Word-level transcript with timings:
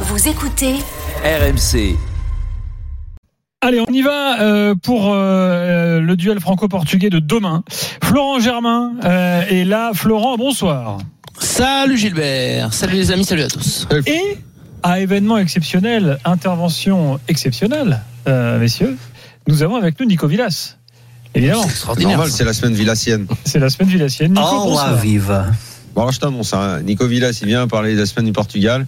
Vous 0.00 0.28
écoutez 0.28 0.74
RMC. 1.24 1.96
Allez, 3.62 3.80
on 3.80 3.92
y 3.92 4.02
va 4.02 4.40
euh, 4.42 4.74
pour 4.80 5.12
euh, 5.12 6.00
le 6.00 6.16
duel 6.16 6.38
franco-portugais 6.40 7.10
de 7.10 7.18
demain. 7.18 7.64
Florent 8.02 8.38
Germain 8.40 8.92
euh, 9.04 9.42
est 9.48 9.64
là. 9.64 9.92
Florent, 9.94 10.36
bonsoir. 10.36 10.98
Salut 11.38 11.96
Gilbert, 11.96 12.72
salut 12.72 12.94
les 12.94 13.10
amis, 13.12 13.24
salut 13.24 13.42
à 13.42 13.48
tous. 13.48 13.86
Et 14.06 14.38
à 14.82 15.00
événement 15.00 15.38
exceptionnel, 15.38 16.18
intervention 16.24 17.18
exceptionnelle, 17.28 18.00
euh, 18.28 18.58
messieurs, 18.58 18.96
nous 19.48 19.62
avons 19.62 19.76
avec 19.76 19.98
nous 20.00 20.06
Nico 20.06 20.26
Villas. 20.28 20.76
Évidemment, 21.34 21.62
C'est 21.62 21.66
C'est 21.68 21.72
extraordinaire. 21.74 22.16
normal, 22.16 22.30
c'est 22.30 22.44
la 22.44 22.52
semaine 22.54 22.74
villassienne. 22.74 23.26
c'est 23.44 23.58
la 23.58 23.68
semaine 23.68 23.88
villassienne. 23.90 24.32
Nico, 24.32 24.46
Oh, 24.50 24.64
bonsoir. 24.68 24.96
vive. 24.96 25.44
Bon, 25.94 26.02
alors 26.02 26.12
je 26.12 26.20
t'annonce, 26.20 26.52
hein, 26.54 26.80
Nico 26.82 27.06
Villas, 27.06 27.38
il 27.42 27.48
vient 27.48 27.66
parler 27.68 27.94
de 27.94 28.00
la 28.00 28.06
semaine 28.06 28.26
du 28.26 28.32
Portugal. 28.32 28.86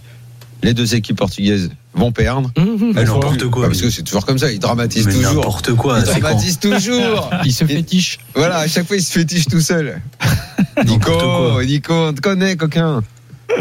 Les 0.61 0.73
deux 0.73 0.93
équipes 0.95 1.17
portugaises 1.17 1.69
vont 1.93 2.11
perdre. 2.11 2.51
Mais 2.57 3.03
n'importe 3.05 3.45
quoi. 3.49 3.67
Parce 3.67 3.81
que 3.81 3.89
c'est 3.89 4.03
toujours 4.03 4.25
comme 4.25 4.37
ça, 4.37 4.51
il 4.51 4.59
dramatise 4.59 5.05
Mais 5.07 5.13
toujours. 5.13 5.35
n'importe 5.35 5.73
quoi. 5.73 5.99
Il 5.99 6.05
c'est 6.05 6.13
con. 6.15 6.19
dramatise 6.19 6.59
toujours. 6.59 7.29
Il 7.45 7.53
se 7.53 7.63
Et- 7.63 7.67
fétiche. 7.67 8.19
Voilà, 8.35 8.57
à 8.57 8.67
chaque 8.67 8.85
fois, 8.87 8.97
il 8.97 9.01
se 9.03 9.11
fétiche 9.13 9.45
tout 9.47 9.61
seul. 9.61 10.01
Nico. 10.85 11.61
Nico, 11.63 11.93
on 11.93 12.13
te 12.13 12.21
connaît, 12.21 12.55
coquin. 12.55 13.01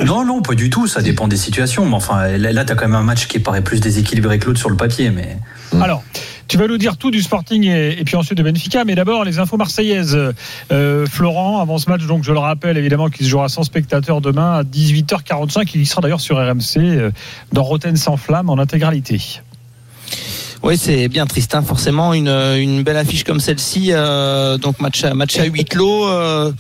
Non, 0.05 0.25
non, 0.25 0.43
pas 0.43 0.55
du 0.55 0.71
tout. 0.71 0.87
Ça 0.87 1.01
dépend 1.03 1.29
des 1.29 1.37
situations. 1.37 1.87
Mais 1.87 1.95
enfin, 1.95 2.37
là, 2.37 2.53
là, 2.53 2.65
t'as 2.65 2.75
quand 2.75 2.87
même 2.87 2.95
un 2.95 3.03
match 3.03 3.27
qui 3.27 3.39
paraît 3.39 3.63
plus 3.63 3.81
déséquilibré 3.81 4.39
que 4.39 4.47
l'autre 4.47 4.59
sur 4.59 4.71
le 4.71 4.77
papier. 4.77 5.11
Mais 5.11 5.39
Alors, 5.81 6.03
tu 6.49 6.57
vas 6.57 6.67
nous 6.67 6.79
dire 6.79 6.97
tout 6.97 7.11
du 7.11 7.23
Sporting 7.23 7.65
et, 7.65 8.03
puis 8.05 8.17
ensuite 8.17 8.39
de 8.39 8.43
Benfica, 8.43 8.85
mais 8.85 8.95
d'abord 8.95 9.25
les 9.25 9.39
infos 9.39 9.57
marseillaises. 9.57 10.19
Euh, 10.73 11.07
Florent, 11.07 11.61
avant 11.61 11.79
ce 11.79 11.91
match, 11.91 12.07
donc 12.07 12.25
je 12.25 12.33
le 12.33 12.39
rappelle 12.39 12.79
évidemment 12.79 13.11
qu'il 13.11 13.27
se 13.27 13.31
jouera 13.31 13.49
sans 13.49 13.63
spectateurs 13.63 14.21
demain 14.21 14.55
à 14.55 14.63
18h45. 14.63 15.71
Il 15.75 15.83
y 15.83 15.87
sera 15.87 16.01
d'ailleurs 16.01 16.21
sur 16.21 16.39
RMC 16.39 16.79
euh, 16.79 17.11
dans 17.53 17.63
Roten 17.63 17.97
sans 17.97 18.17
flamme 18.17 18.49
en 18.49 18.59
intégralité. 18.59 19.43
Oui, 20.63 20.77
c'est 20.77 21.09
bien 21.09 21.25
triste, 21.27 21.55
hein, 21.55 21.63
forcément. 21.63 22.13
Une, 22.13 22.29
une 22.29 22.83
belle 22.83 22.97
affiche 22.97 23.23
comme 23.25 23.41
celle-ci. 23.41 23.93
euh, 23.93 24.59
donc 24.59 24.81
match 24.81 25.05
à, 25.05 25.15
match 25.15 25.39
à 25.39 25.45
huis 25.45 25.65
clos. 25.65 26.09
euh, 26.09 26.53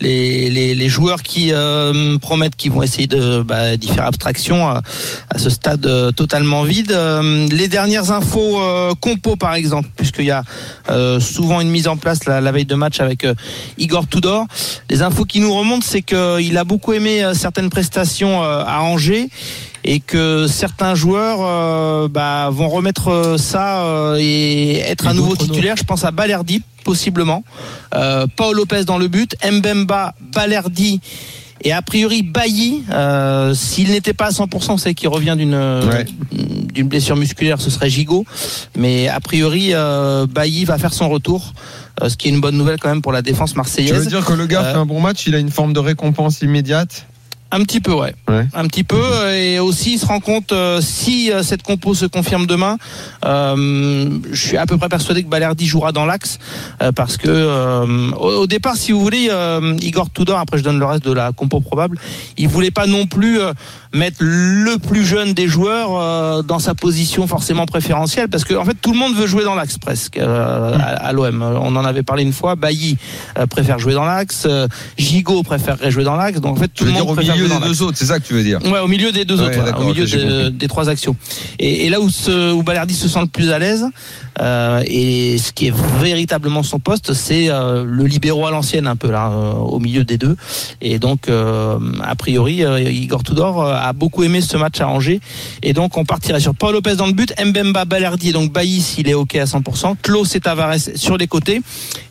les, 0.00 0.50
les, 0.50 0.74
les 0.74 0.88
joueurs 0.88 1.22
qui 1.22 1.52
euh, 1.52 2.18
promettent 2.18 2.56
qu'ils 2.56 2.72
vont 2.72 2.82
essayer 2.82 3.06
de 3.06 3.42
bah, 3.42 3.76
d'y 3.78 3.88
faire 3.88 4.04
abstraction 4.04 4.66
à, 4.68 4.82
à 5.30 5.38
ce 5.38 5.48
stade 5.48 5.86
euh, 5.86 6.10
totalement 6.12 6.64
vide. 6.64 6.92
Euh, 6.92 7.46
les 7.50 7.68
dernières 7.68 8.10
infos 8.10 8.60
euh, 8.60 8.92
compo 9.00 9.36
par 9.36 9.54
exemple, 9.54 9.88
puisqu'il 9.96 10.26
y 10.26 10.30
a 10.32 10.42
euh, 10.90 11.18
souvent 11.20 11.60
une 11.60 11.70
mise 11.70 11.88
en 11.88 11.96
place 11.96 12.26
la, 12.26 12.40
la 12.40 12.52
veille 12.52 12.66
de 12.66 12.74
match 12.74 13.00
avec 13.00 13.24
euh, 13.24 13.34
Igor 13.78 14.06
Tudor. 14.08 14.46
Les 14.90 15.02
infos 15.02 15.24
qui 15.24 15.40
nous 15.40 15.54
remontent, 15.54 15.86
c'est 15.88 16.02
qu'il 16.02 16.58
a 16.58 16.64
beaucoup 16.64 16.92
aimé 16.92 17.24
euh, 17.24 17.32
certaines 17.32 17.70
prestations 17.70 18.42
euh, 18.42 18.64
à 18.66 18.82
Angers 18.82 19.28
et 19.84 20.00
que 20.00 20.46
certains 20.46 20.94
joueurs 20.94 21.38
euh, 21.42 22.08
bah, 22.08 22.48
vont 22.50 22.68
remettre 22.68 23.08
euh, 23.08 23.38
ça 23.38 23.82
euh, 23.84 24.18
et 24.20 24.78
être 24.80 25.06
Et 25.06 25.08
un 25.08 25.14
nouveau 25.14 25.36
titulaire. 25.36 25.76
Je 25.76 25.84
pense 25.84 26.04
à 26.04 26.10
Balerdi 26.10 26.62
possiblement, 26.84 27.42
euh, 27.94 28.26
Paul 28.36 28.54
Lopez 28.56 28.84
dans 28.84 28.98
le 28.98 29.08
but, 29.08 29.34
Mbemba, 29.44 30.14
Balerdi. 30.34 31.00
Et 31.64 31.72
a 31.72 31.82
priori, 31.82 32.22
Bailly, 32.22 32.84
euh, 32.92 33.54
s'il 33.54 33.90
n'était 33.90 34.12
pas 34.12 34.26
à 34.26 34.30
100%, 34.30 34.74
on 34.74 34.76
sait 34.76 34.94
qu'il 34.94 35.08
revient 35.08 35.34
d'une 35.36 35.54
Ouais. 35.54 36.04
d'une 36.30 36.86
blessure 36.86 37.16
musculaire, 37.16 37.60
ce 37.60 37.70
serait 37.70 37.88
Gigot. 37.90 38.24
Mais 38.76 39.08
a 39.08 39.18
priori, 39.20 39.70
euh, 39.72 40.26
Bailly 40.26 40.64
va 40.66 40.76
faire 40.78 40.92
son 40.92 41.08
retour, 41.08 41.54
euh, 42.02 42.08
ce 42.10 42.16
qui 42.16 42.28
est 42.28 42.30
une 42.30 42.40
bonne 42.42 42.56
nouvelle 42.56 42.78
quand 42.78 42.90
même 42.90 43.00
pour 43.02 43.10
la 43.12 43.22
défense 43.22 43.56
marseillaise. 43.56 43.92
veux 43.94 44.06
dire 44.06 44.24
que 44.24 44.34
le 44.34 44.46
gars 44.46 44.62
Euh, 44.62 44.72
fait 44.74 44.78
un 44.78 44.86
bon 44.86 45.00
match, 45.00 45.26
il 45.26 45.34
a 45.34 45.38
une 45.38 45.50
forme 45.50 45.72
de 45.72 45.80
récompense 45.80 46.42
immédiate? 46.42 47.06
Un 47.52 47.60
petit 47.62 47.80
peu, 47.80 47.92
ouais. 47.92 48.14
Ouais. 48.28 48.46
Un 48.54 48.66
petit 48.66 48.82
peu. 48.84 49.00
euh, 49.00 49.32
Et 49.34 49.58
aussi, 49.60 49.94
il 49.94 49.98
se 49.98 50.06
rend 50.06 50.18
compte, 50.20 50.52
euh, 50.52 50.80
si 50.82 51.30
euh, 51.32 51.42
cette 51.44 51.62
compo 51.62 51.94
se 51.94 52.04
confirme 52.06 52.44
demain, 52.46 52.76
euh, 53.24 54.10
je 54.32 54.46
suis 54.46 54.56
à 54.56 54.66
peu 54.66 54.76
près 54.76 54.88
persuadé 54.88 55.22
que 55.22 55.28
Balerdi 55.28 55.66
jouera 55.66 55.92
dans 55.92 56.06
l'axe. 56.06 56.38
euh, 56.82 56.90
parce 56.92 57.16
que, 57.16 57.28
euh, 57.28 58.10
au, 58.12 58.42
au 58.42 58.46
départ, 58.46 58.76
si 58.76 58.90
vous 58.92 59.00
voulez, 59.00 59.28
euh, 59.30 59.76
Igor 59.80 60.10
Tudor, 60.10 60.38
après 60.38 60.58
je 60.58 60.64
donne 60.64 60.78
le 60.78 60.84
reste 60.86 61.04
de 61.04 61.12
la 61.12 61.32
compo 61.32 61.60
probable, 61.60 61.98
il 62.36 62.48
voulait 62.48 62.70
pas 62.72 62.86
non 62.86 63.06
plus 63.06 63.38
mettre 63.94 64.18
le 64.20 64.76
plus 64.78 65.04
jeune 65.06 65.32
des 65.32 65.46
joueurs 65.48 65.90
euh, 65.96 66.42
dans 66.42 66.58
sa 66.58 66.74
position 66.74 67.26
forcément 67.28 67.64
préférentielle. 67.64 68.28
Parce 68.28 68.44
que, 68.44 68.54
en 68.54 68.64
fait, 68.64 68.74
tout 68.74 68.92
le 68.92 68.98
monde 68.98 69.14
veut 69.14 69.26
jouer 69.28 69.44
dans 69.44 69.54
l'axe 69.54 69.78
presque 69.78 70.18
euh, 70.18 70.74
à, 70.76 71.06
à 71.06 71.12
l'OM. 71.12 71.42
On 71.42 71.74
en 71.76 71.84
avait 71.84 72.02
parlé 72.02 72.24
une 72.24 72.32
fois. 72.32 72.56
Bailly 72.56 72.98
préfère 73.48 73.78
jouer 73.78 73.94
dans 73.94 74.04
l'axe. 74.04 74.46
Gigot 74.98 75.42
préférerait 75.44 75.90
jouer 75.92 76.04
dans 76.04 76.16
l'axe. 76.16 76.40
Donc, 76.40 76.56
en 76.56 76.60
fait, 76.60 76.68
tout 76.68 76.84
le 76.84 76.90
monde 76.90 77.14
préfère 77.14 77.35
milieu 77.36 77.48
des 77.48 77.66
deux 77.66 77.82
autres, 77.82 77.96
c'est 77.98 78.06
ça 78.06 78.18
que 78.20 78.26
tu 78.26 78.34
veux 78.34 78.42
dire 78.42 78.60
Ouais, 78.64 78.80
au 78.80 78.88
milieu 78.88 79.12
des 79.12 79.24
deux 79.24 79.36
Ouais, 79.40 79.46
autres, 79.46 79.60
voilà, 79.60 79.78
au 79.78 79.84
milieu 79.84 80.06
de- 80.06 80.48
des 80.48 80.68
trois 80.68 80.88
actions. 80.88 81.16
Et, 81.58 81.86
et 81.86 81.90
là 81.90 82.00
où, 82.00 82.08
ce, 82.10 82.52
où 82.52 82.62
Balerdi 82.62 82.94
se 82.94 83.08
sent 83.08 83.20
le 83.20 83.26
plus 83.26 83.50
à 83.50 83.58
l'aise, 83.58 83.84
euh, 84.40 84.82
et 84.86 85.38
ce 85.38 85.52
qui 85.52 85.68
est 85.68 85.74
véritablement 86.00 86.62
son 86.62 86.78
poste, 86.78 87.14
c'est 87.14 87.48
euh, 87.48 87.84
le 87.86 88.04
libéraux 88.04 88.46
à 88.46 88.50
l'ancienne, 88.50 88.86
un 88.86 88.96
peu 88.96 89.10
là, 89.10 89.30
euh, 89.30 89.52
au 89.52 89.78
milieu 89.78 90.04
des 90.04 90.18
deux. 90.18 90.36
Et 90.82 90.98
donc, 90.98 91.28
euh, 91.28 91.78
a 92.02 92.14
priori, 92.16 92.62
euh, 92.64 92.80
Igor 92.80 93.22
Tudor 93.22 93.62
euh, 93.62 93.74
a 93.74 93.92
beaucoup 93.92 94.24
aimé 94.24 94.40
ce 94.40 94.56
match 94.56 94.80
à 94.80 94.88
Angers. 94.88 95.20
Et 95.62 95.72
donc, 95.72 95.96
on 95.96 96.04
partirait 96.04 96.40
sur 96.40 96.54
Paul 96.54 96.72
Lopez 96.74 96.96
dans 96.96 97.06
le 97.06 97.12
but, 97.12 97.32
Mbemba, 97.42 97.84
Balerdi, 97.86 98.28
et 98.30 98.32
donc 98.32 98.52
Bailly 98.52 98.80
s'il 98.82 99.08
est 99.08 99.14
OK 99.14 99.36
à 99.36 99.44
100%, 99.44 99.96
Klaus 100.02 100.34
et 100.34 100.40
Tavares 100.40 100.74
sur 100.96 101.16
les 101.16 101.26
côtés. 101.26 101.62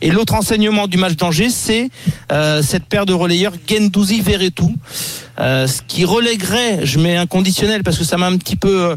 Et 0.02 0.10
l'autre 0.10 0.34
enseignement 0.34 0.88
du 0.88 0.96
match 0.96 1.14
d'Angers, 1.16 1.50
c'est 1.50 1.90
euh, 2.32 2.60
cette 2.62 2.84
paire 2.86 3.06
de 3.06 3.12
relayeurs 3.12 3.52
Gendouzi 3.68 4.20
Verretou. 4.20 4.74
Euh, 5.38 5.66
ce 5.66 5.82
qui 5.86 6.04
relèguerait, 6.04 6.84
je 6.86 6.98
mets 6.98 7.16
un 7.16 7.26
conditionnel 7.26 7.82
parce 7.82 7.98
que 7.98 8.04
ça 8.04 8.16
m'a 8.16 8.26
un 8.26 8.36
petit 8.38 8.56
peu 8.56 8.96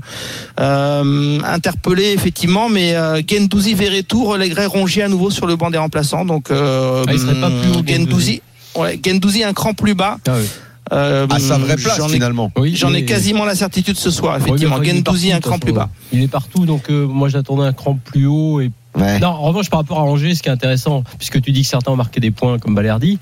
euh, 0.59 1.39
interpellé 1.43 2.11
effectivement, 2.13 2.69
mais 2.69 2.95
euh, 2.95 3.21
Gendouzi 3.27 3.73
Verretou 3.73 4.25
relèguerait 4.25 4.65
Rongier 4.65 5.03
à 5.03 5.07
nouveau 5.07 5.29
sur 5.31 5.47
le 5.47 5.55
banc 5.55 5.69
des 5.69 5.77
remplaçants. 5.77 6.25
Donc 6.25 6.51
euh, 6.51 7.03
Ah, 7.07 7.11
il 7.13 7.19
serait 7.19 7.39
pas 7.39 7.49
plus 7.49 7.71
haut, 7.71 7.83
Gendouzi, 7.85 8.41
ouais, 8.75 8.99
Gendouzi 9.05 9.43
un 9.43 9.53
cran 9.53 9.73
plus 9.73 9.95
bas. 9.95 10.17
Ah 10.27 10.33
oui. 10.39 10.45
Euh, 10.91 11.27
À 11.29 11.37
sa 11.39 11.59
vraie 11.59 11.75
place, 11.75 11.97
j'en 11.97 12.09
ai- 12.09 12.13
finalement. 12.13 12.51
Oui, 12.57 12.75
J'en 12.75 12.91
ai 12.95 13.05
quasiment 13.05 13.45
la 13.45 13.53
certitude 13.53 13.95
ce 13.97 14.09
soir, 14.09 14.37
effectivement. 14.37 14.77
Oui, 14.79 14.87
Gendouzi 14.87 15.31
un 15.31 15.39
cran 15.39 15.59
plus 15.59 15.71
bas. 15.73 15.89
Il 16.11 16.23
est 16.23 16.27
partout, 16.27 16.65
donc 16.65 16.89
euh, 16.89 17.05
moi 17.05 17.29
j'attendais 17.29 17.63
un 17.65 17.73
cran 17.73 17.95
plus 18.03 18.25
haut. 18.25 18.59
Et... 18.59 18.71
Ouais. 18.95 19.19
Non, 19.19 19.27
en 19.27 19.41
revanche, 19.43 19.69
par 19.69 19.81
rapport 19.81 19.99
à 19.99 20.03
Angers, 20.03 20.33
ce 20.33 20.41
qui 20.41 20.49
est 20.49 20.51
intéressant, 20.51 21.03
puisque 21.19 21.39
tu 21.43 21.51
dis 21.51 21.61
que 21.61 21.67
certains 21.67 21.91
ont 21.91 21.95
marqué 21.95 22.19
des 22.19 22.31
points 22.31 22.57
comme 22.57 22.73
Balerdi, 22.73 23.19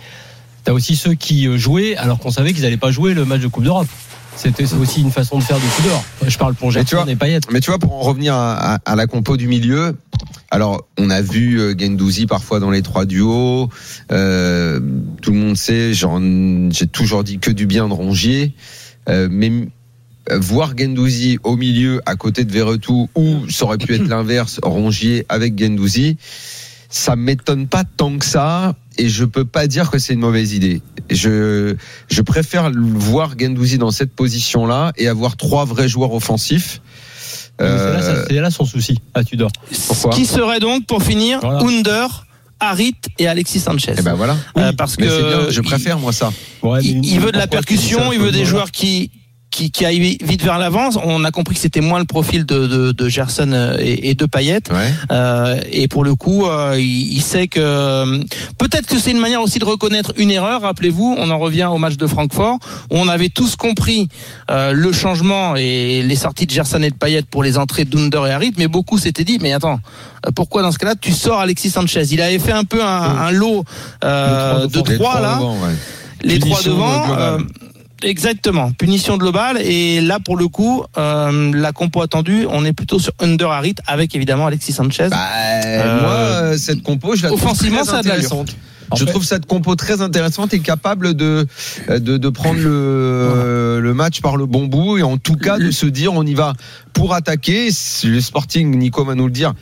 tu 0.67 0.71
as 0.71 0.73
aussi 0.73 0.97
ceux 0.97 1.13
qui 1.13 1.47
euh, 1.47 1.57
jouaient 1.57 1.95
alors 1.95 2.19
qu'on 2.19 2.29
savait 2.29 2.51
qu'ils 2.51 2.63
n'allaient 2.63 2.75
pas 2.75 2.91
jouer 2.91 3.13
le 3.13 3.23
match 3.23 3.39
de 3.39 3.47
Coupe 3.47 3.63
d'Europe. 3.63 3.87
C'était 4.35 4.65
aussi 4.73 4.99
une 4.99 5.11
façon 5.11 5.39
de 5.39 5.43
faire 5.43 5.55
de 5.55 5.81
Tudor. 5.81 6.03
Je 6.27 6.37
parle 6.37 6.55
pour 6.55 6.71
vois- 6.97 7.09
et 7.09 7.15
Payet. 7.15 7.39
Mais 7.53 7.61
tu 7.61 7.71
vois, 7.71 7.79
pour 7.79 7.93
en 7.93 8.01
revenir 8.01 8.33
à, 8.35 8.73
à- 8.75 8.79
à 8.85 8.95
la 8.97 9.07
compo 9.07 9.37
du 9.37 9.47
milieu, 9.47 9.95
alors 10.51 10.85
on 10.99 11.09
a 11.09 11.21
vu 11.21 11.57
euh, 11.57 11.73
Gendouzi 11.77 12.25
parfois 12.27 12.59
dans 12.59 12.69
les 12.69 12.81
trois 12.81 13.05
duos. 13.05 13.69
Euh, 14.11 14.81
tout 15.21 15.31
le 15.31 15.37
monde 15.37 15.55
sait, 15.55 15.93
j'ai 15.93 16.87
toujours 16.87 17.23
dit 17.23 17.39
que 17.39 17.49
du 17.49 17.65
bien 17.65 17.87
de 17.87 17.93
Rongier. 17.93 18.53
Euh, 19.07 19.29
mais 19.31 19.49
voir 20.29 20.73
Gendouzi 20.77 21.39
au 21.43 21.55
milieu 21.55 22.01
à 22.05 22.17
côté 22.17 22.43
de 22.43 22.51
Verretou, 22.51 23.09
ou 23.15 23.49
ça 23.49 23.63
aurait 23.63 23.77
pu 23.77 23.95
être 23.95 24.07
l'inverse, 24.09 24.59
Rongier 24.61 25.25
avec 25.29 25.57
Gendouzi, 25.57 26.17
ça 26.89 27.15
m'étonne 27.15 27.67
pas 27.67 27.83
tant 27.83 28.17
que 28.17 28.25
ça. 28.25 28.75
Et 28.99 29.09
je 29.09 29.25
peux 29.25 29.45
pas 29.45 29.67
dire 29.67 29.91
que 29.91 29.99
c'est 29.99 30.13
une 30.13 30.19
mauvaise 30.21 30.53
idée. 30.53 30.81
Je, 31.11 31.75
je 32.09 32.21
préfère 32.23 32.71
voir 32.73 33.37
Gendouzi 33.39 33.77
dans 33.77 33.91
cette 33.91 34.11
position-là 34.13 34.91
et 34.97 35.07
avoir 35.07 35.37
trois 35.37 35.65
vrais 35.65 35.87
joueurs 35.87 36.13
offensifs. 36.13 36.81
C'est 37.59 37.63
là, 37.65 37.69
Euh, 37.69 38.25
c'est 38.27 38.39
là 38.39 38.51
son 38.51 38.65
souci 38.65 38.99
à 39.13 39.23
Tudor. 39.23 39.51
Pourquoi 39.87 40.11
Qui 40.11 40.25
serait 40.25 40.59
donc, 40.59 40.85
pour 40.85 41.01
finir, 41.03 41.39
Voilà. 41.41 41.59
Under, 41.59 42.25
Harit 42.59 42.95
et 43.19 43.27
Alexis 43.27 43.59
Sanchez. 43.59 43.93
Eh 43.97 44.01
ben 44.01 44.13
voilà. 44.15 44.35
Euh, 44.57 44.71
parce 44.73 44.97
Mais 44.97 45.05
que 45.07 45.29
bien, 45.43 45.49
je 45.51 45.61
il- 45.61 45.63
préfère 45.63 45.99
moi 45.99 46.11
ça. 46.11 46.31
Ouais, 46.63 46.79
il, 46.83 47.05
il 47.05 47.19
veut 47.19 47.31
de 47.31 47.37
la 47.37 47.45
percussion, 47.47 48.11
il 48.13 48.19
veut 48.19 48.31
des 48.31 48.45
joueurs 48.45 48.71
qui 48.71 49.11
qui, 49.57 49.71
qui 49.71 49.85
aillent 49.85 50.17
vite 50.21 50.43
vers 50.43 50.59
l'avant. 50.59 50.89
On 51.03 51.23
a 51.23 51.31
compris 51.31 51.55
que 51.55 51.61
c'était 51.61 51.81
moins 51.81 51.97
le 51.97 52.05
profil 52.05 52.45
de, 52.45 52.67
de, 52.67 52.91
de 52.91 53.09
Gerson 53.09 53.51
euh, 53.51 53.77
et, 53.79 54.09
et 54.09 54.13
de 54.13 54.25
Payet. 54.27 54.61
Ouais. 54.69 54.93
Euh, 55.11 55.59
et 55.71 55.87
pour 55.87 56.03
le 56.03 56.13
coup, 56.13 56.45
euh, 56.45 56.75
il, 56.77 57.13
il 57.13 57.21
sait 57.21 57.47
que 57.47 57.59
euh, 57.59 58.19
peut-être 58.59 58.85
que 58.85 58.99
c'est 58.99 59.09
une 59.11 59.19
manière 59.19 59.41
aussi 59.41 59.57
de 59.57 59.65
reconnaître 59.65 60.13
une 60.17 60.29
erreur. 60.29 60.61
Rappelez-vous, 60.61 61.15
on 61.17 61.31
en 61.31 61.39
revient 61.39 61.69
au 61.71 61.79
match 61.79 61.97
de 61.97 62.05
Francfort 62.05 62.59
où 62.91 62.97
on 62.97 63.07
avait 63.07 63.29
tous 63.29 63.55
compris 63.55 64.09
euh, 64.51 64.73
le 64.73 64.91
changement 64.91 65.55
et 65.55 66.03
les 66.03 66.15
sorties 66.15 66.45
de 66.45 66.51
Gerson 66.51 66.83
et 66.83 66.91
de 66.91 66.95
Payet 66.95 67.23
pour 67.23 67.41
les 67.41 67.57
entrées 67.57 67.85
d'Under 67.85 68.21
et 68.27 68.31
Harit, 68.31 68.53
mais 68.57 68.67
beaucoup 68.67 68.99
s'étaient 68.99 69.23
dit 69.23 69.39
mais 69.41 69.53
attends, 69.53 69.79
euh, 70.25 70.31
pourquoi 70.35 70.61
dans 70.61 70.71
ce 70.71 70.77
cas-là 70.77 70.93
tu 70.99 71.13
sors 71.13 71.39
Alexis 71.39 71.71
Sanchez? 71.71 72.03
Il 72.11 72.21
avait 72.21 72.37
fait 72.37 72.51
un 72.51 72.63
peu 72.63 72.83
un, 72.83 73.01
un 73.27 73.31
lot 73.31 73.63
euh, 74.03 74.67
de 74.67 74.83
Les 74.87 74.97
trois 74.97 75.19
là 75.19 75.35
devant, 75.37 75.53
ouais. 75.53 75.75
les 76.23 76.39
trois 76.39 76.61
devant. 76.61 77.39
Exactement, 78.03 78.71
punition 78.71 79.17
globale. 79.17 79.57
Et 79.61 80.01
là, 80.01 80.19
pour 80.19 80.37
le 80.37 80.47
coup, 80.47 80.83
euh, 80.97 81.51
la 81.53 81.71
compo 81.71 82.01
attendue, 82.01 82.45
on 82.49 82.65
est 82.65 82.73
plutôt 82.73 82.99
sur 82.99 83.13
Under 83.19 83.51
Harit 83.51 83.75
avec 83.85 84.15
évidemment 84.15 84.47
Alexis 84.47 84.73
Sanchez. 84.73 85.07
Bah, 85.09 85.17
Euh, 85.65 86.01
moi, 86.01 86.11
euh, 86.11 86.57
cette 86.57 86.83
compo, 86.83 87.15
je 87.15 87.23
la 87.23 87.29
trouve 87.29 87.43
offensivement, 87.43 87.83
très 87.83 88.03
ça 88.03 88.13
a 88.13 88.17
de. 88.19 88.45
En 88.91 88.95
je 88.95 89.05
fait- 89.05 89.11
trouve 89.11 89.23
cette 89.25 89.45
compo 89.45 89.75
très 89.75 90.01
intéressante 90.01 90.53
et 90.53 90.59
capable 90.59 91.13
de, 91.13 91.45
de, 91.89 92.17
de 92.17 92.29
prendre 92.29 92.59
le, 92.59 93.79
le 93.81 93.93
match 93.93 94.21
par 94.21 94.37
le 94.37 94.45
bon 94.45 94.65
bout 94.65 94.97
et 94.97 95.03
en 95.03 95.17
tout 95.17 95.35
cas 95.35 95.57
de 95.57 95.71
se 95.71 95.85
dire 95.85 96.13
on 96.13 96.23
y 96.23 96.33
va 96.33 96.53
pour 96.93 97.13
attaquer. 97.13 97.69
Le 98.03 98.19
Sporting, 98.21 98.75
Nico 98.77 99.03
va 99.05 99.13
nous 99.13 99.25
le 99.25 99.31
dire, 99.31 99.53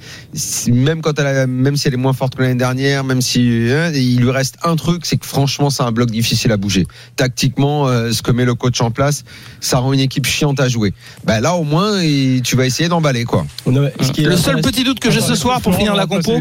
même 0.68 1.02
quand 1.02 1.18
elle 1.20 1.28
a, 1.28 1.48
même 1.48 1.76
si 1.76 1.88
elle 1.88 1.94
est 1.94 1.98
moins 1.98 2.14
forte 2.14 2.36
que 2.36 2.42
l'année 2.42 2.56
dernière, 2.56 3.04
même 3.04 3.22
si 3.22 3.68
hein, 3.72 3.92
il 3.94 4.20
lui 4.22 4.32
reste 4.32 4.56
un 4.64 4.76
truc, 4.76 5.06
c'est 5.06 5.18
que 5.18 5.26
franchement 5.26 5.70
c'est 5.70 5.84
un 5.84 5.92
bloc 5.92 6.12
difficile 6.12 6.52
à 6.52 6.58
bouger. 6.58 6.86
Tactiquement, 7.16 7.88
euh, 7.88 8.12
ce 8.12 8.22
que 8.22 8.32
met 8.32 8.46
le 8.46 8.54
coach 8.56 8.80
en 8.82 8.92
place, 8.92 9.24
ça 9.60 9.80
rend 9.80 9.92
une 9.94 10.00
équipe 10.00 10.26
chiante 10.26 10.60
à 10.60 10.70
jouer. 10.70 10.94
Ben 11.26 11.42
là 11.42 11.56
au 11.56 11.64
moins 11.64 12.00
tu 12.44 12.56
vas 12.56 12.66
essayer 12.66 12.90
d'emballer 12.90 13.26
quoi. 13.26 13.46
Non, 13.66 13.82
mais 13.82 13.94
ce 14.06 14.12
qui 14.12 14.22
est 14.22 14.26
Le 14.28 14.38
seul 14.38 14.62
petit 14.62 14.84
doute 14.84 15.00
que 15.00 15.12
j'ai 15.12 15.22
ce 15.22 15.36
soir 15.36 15.62
pour 15.62 15.76
finir 15.76 15.96
la 15.96 16.06
compo, 16.06 16.40